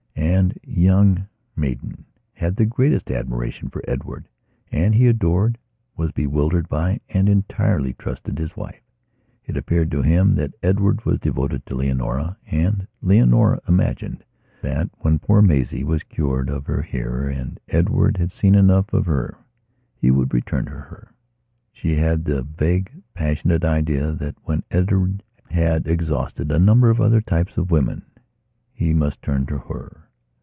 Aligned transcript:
And 0.13 0.59
young 0.63 1.27
Maidan 1.55 2.05
had 2.33 2.55
the 2.55 2.65
greatest 2.65 3.11
admiration 3.11 3.69
for 3.69 3.83
Edward, 3.87 4.27
and 4.71 4.95
he 4.95 5.07
adored, 5.07 5.57
was 5.97 6.11
bewildered 6.11 6.67
by 6.69 6.99
and 7.09 7.27
entirely 7.29 7.93
trusted 7.93 8.37
his 8.39 8.55
wife. 8.55 8.81
It 9.45 9.55
appeared 9.57 9.91
to 9.91 10.01
him 10.03 10.35
that 10.35 10.53
Edward 10.63 11.05
was 11.05 11.19
devoted 11.19 11.65
to 11.65 11.75
Leonora. 11.75 12.37
And 12.47 12.87
Leonora 13.01 13.59
imagined 13.67 14.23
that 14.61 14.89
when 14.99 15.19
poor 15.19 15.41
Maisie 15.41 15.83
was 15.83 16.03
cured 16.03 16.49
of 16.49 16.65
her 16.67 16.81
heart 16.81 17.33
and 17.35 17.59
Edward 17.67 18.17
had 18.17 18.31
seen 18.31 18.55
enough 18.55 18.93
of 18.93 19.05
her, 19.07 19.37
he 19.95 20.09
would 20.11 20.33
return 20.33 20.65
to 20.65 20.71
her. 20.71 21.13
She 21.71 21.95
had 21.95 22.23
the 22.25 22.41
vague, 22.43 22.91
passionate 23.13 23.63
idea 23.65 24.11
that, 24.13 24.35
when 24.43 24.63
Edward 24.71 25.23
had 25.51 25.87
exhausted 25.87 26.51
a 26.51 26.59
number 26.59 26.89
of 26.89 26.99
other 27.01 27.21
types 27.21 27.57
of 27.57 27.69
women 27.71 28.03
he 28.73 28.91
must 28.93 29.21
turn 29.21 29.45
to 29.47 29.57
her. 29.59 29.97